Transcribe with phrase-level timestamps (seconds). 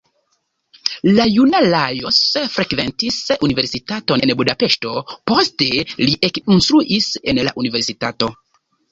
[1.17, 2.21] La juna Lajos
[2.53, 4.93] frekventis universitaton en Budapeŝto,
[5.33, 5.67] poste
[6.05, 8.31] li ekinstruis en la universitato.